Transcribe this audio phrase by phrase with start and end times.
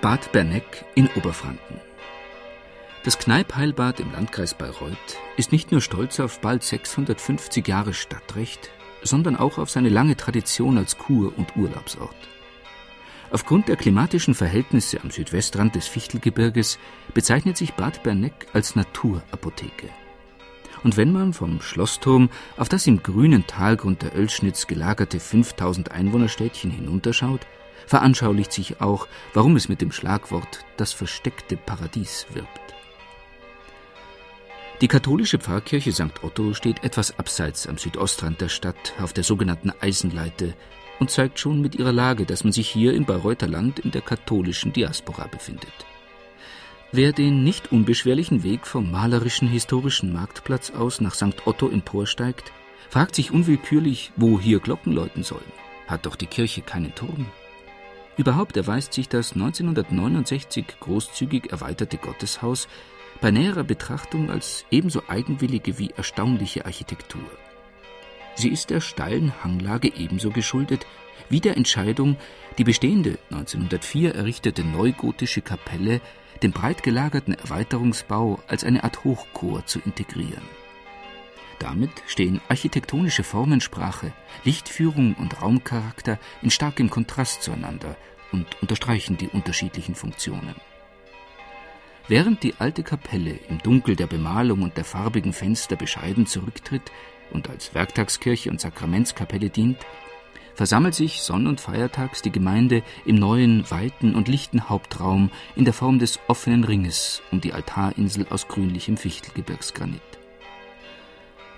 [0.00, 1.78] Bad Berneck in Oberfranken.
[3.04, 4.96] Das Kneippheilbad im Landkreis Bayreuth
[5.36, 8.70] ist nicht nur stolz auf bald 650 Jahre Stadtrecht,
[9.02, 12.16] sondern auch auf seine lange Tradition als Kur- und Urlaubsort.
[13.30, 16.78] Aufgrund der klimatischen Verhältnisse am Südwestrand des Fichtelgebirges
[17.12, 19.90] bezeichnet sich Bad Berneck als Naturapotheke.
[20.82, 26.70] Und wenn man vom Schlossturm auf das im grünen Talgrund der Oelschnitz gelagerte 5000 Einwohnerstädtchen
[26.70, 27.46] hinunterschaut,
[27.90, 32.60] veranschaulicht sich auch, warum es mit dem Schlagwort das versteckte Paradies wirbt.
[34.80, 36.22] Die katholische Pfarrkirche St.
[36.22, 40.54] Otto steht etwas abseits am Südostrand der Stadt auf der sogenannten Eisenleite
[41.00, 44.02] und zeigt schon mit ihrer Lage, dass man sich hier im Bayreuther Land in der
[44.02, 45.74] katholischen Diaspora befindet.
[46.92, 51.44] Wer den nicht unbeschwerlichen Weg vom malerischen historischen Marktplatz aus nach St.
[51.44, 52.52] Otto emporsteigt,
[52.88, 55.52] fragt sich unwillkürlich, wo hier Glocken läuten sollen.
[55.88, 57.26] Hat doch die Kirche keinen Turm?
[58.20, 62.68] Überhaupt erweist sich das 1969 großzügig erweiterte Gotteshaus
[63.22, 67.24] bei näherer Betrachtung als ebenso eigenwillige wie erstaunliche Architektur.
[68.34, 70.86] Sie ist der steilen Hanglage ebenso geschuldet
[71.30, 72.18] wie der Entscheidung,
[72.58, 76.02] die bestehende 1904 errichtete neugotische Kapelle
[76.42, 80.42] den breit gelagerten Erweiterungsbau als eine Art Hochchor zu integrieren.
[81.60, 84.12] Damit stehen architektonische Formensprache,
[84.44, 87.96] Lichtführung und Raumcharakter in starkem Kontrast zueinander
[88.32, 90.54] und unterstreichen die unterschiedlichen Funktionen.
[92.08, 96.90] Während die alte Kapelle im Dunkel der Bemalung und der farbigen Fenster bescheiden zurücktritt
[97.30, 99.78] und als Werktagskirche und Sakramentskapelle dient,
[100.54, 105.74] versammelt sich sonn- und feiertags die Gemeinde im neuen, weiten und lichten Hauptraum in der
[105.74, 110.00] Form des offenen Ringes um die Altarinsel aus grünlichem Fichtelgebirgsgranit.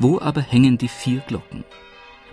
[0.00, 1.62] Wo aber hängen die vier Glocken?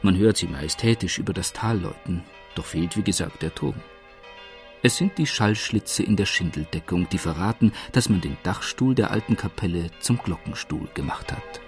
[0.02, 2.24] Man hört sie majestätisch über das Tal läuten,
[2.56, 3.76] doch fehlt wie gesagt der Turm.
[4.84, 9.36] Es sind die Schallschlitze in der Schindeldeckung, die verraten, dass man den Dachstuhl der alten
[9.36, 11.60] Kapelle zum Glockenstuhl gemacht hat.